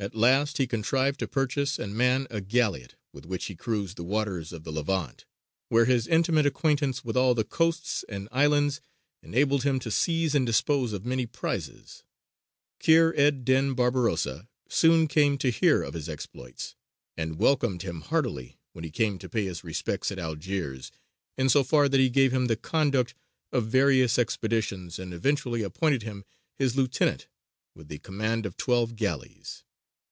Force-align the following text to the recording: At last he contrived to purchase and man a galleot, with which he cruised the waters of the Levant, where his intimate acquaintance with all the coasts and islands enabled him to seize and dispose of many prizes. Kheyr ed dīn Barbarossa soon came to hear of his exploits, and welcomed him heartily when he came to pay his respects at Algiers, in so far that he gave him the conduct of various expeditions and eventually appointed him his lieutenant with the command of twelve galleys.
At 0.00 0.14
last 0.14 0.58
he 0.58 0.66
contrived 0.66 1.18
to 1.20 1.26
purchase 1.26 1.78
and 1.78 1.96
man 1.96 2.26
a 2.28 2.42
galleot, 2.42 2.94
with 3.14 3.24
which 3.24 3.46
he 3.46 3.56
cruised 3.56 3.96
the 3.96 4.04
waters 4.04 4.52
of 4.52 4.62
the 4.62 4.70
Levant, 4.70 5.24
where 5.70 5.86
his 5.86 6.06
intimate 6.06 6.44
acquaintance 6.44 7.02
with 7.02 7.16
all 7.16 7.34
the 7.34 7.42
coasts 7.42 8.04
and 8.06 8.28
islands 8.30 8.82
enabled 9.22 9.62
him 9.62 9.80
to 9.80 9.90
seize 9.90 10.34
and 10.34 10.44
dispose 10.44 10.92
of 10.92 11.06
many 11.06 11.24
prizes. 11.24 12.04
Kheyr 12.80 13.14
ed 13.16 13.46
dīn 13.46 13.74
Barbarossa 13.74 14.46
soon 14.68 15.08
came 15.08 15.38
to 15.38 15.48
hear 15.48 15.82
of 15.82 15.94
his 15.94 16.06
exploits, 16.10 16.74
and 17.16 17.38
welcomed 17.38 17.80
him 17.80 18.02
heartily 18.02 18.60
when 18.72 18.84
he 18.84 18.90
came 18.90 19.18
to 19.20 19.28
pay 19.30 19.46
his 19.46 19.64
respects 19.64 20.12
at 20.12 20.18
Algiers, 20.18 20.92
in 21.38 21.48
so 21.48 21.64
far 21.64 21.88
that 21.88 22.00
he 22.00 22.10
gave 22.10 22.30
him 22.30 22.44
the 22.48 22.56
conduct 22.56 23.14
of 23.52 23.68
various 23.68 24.18
expeditions 24.18 24.98
and 24.98 25.14
eventually 25.14 25.62
appointed 25.62 26.02
him 26.02 26.26
his 26.58 26.76
lieutenant 26.76 27.26
with 27.74 27.88
the 27.88 27.98
command 27.98 28.44
of 28.44 28.58
twelve 28.58 28.96
galleys. 28.96 29.62